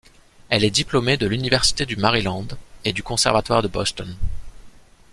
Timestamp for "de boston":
3.61-4.15